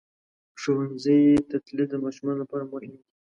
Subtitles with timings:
[0.61, 1.19] ښوونځي
[1.49, 3.03] ته تلل د ماشومانو لپاره مهم دي.